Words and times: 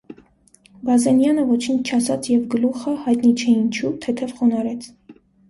Բազենյանը 0.87 1.43
ոչինչ 1.49 1.77
չասաց 1.91 2.31
և 2.31 2.41
գլուխը, 2.55 2.95
հայտնի 3.05 3.35
չէ 3.45 3.47
ինչու, 3.61 3.93
թեթև 4.09 4.35
խոնարհեց: 4.41 4.91